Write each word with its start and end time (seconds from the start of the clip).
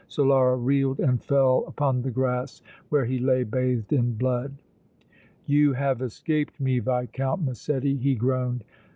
Solara 0.09 0.57
reeled 0.57 0.99
and 0.99 1.21
fell 1.23 1.63
upon 1.67 2.01
the 2.01 2.09
grass, 2.09 2.63
where 2.89 3.05
he 3.05 3.19
lay 3.19 3.43
bathed 3.43 3.93
in 3.93 4.13
blood. 4.15 4.51
"You 5.45 5.73
have 5.73 6.01
escaped 6.01 6.59
me, 6.59 6.79
Viscount 6.79 7.43
Massetti!" 7.43 7.97
he 7.97 8.15
groaned. 8.15 8.63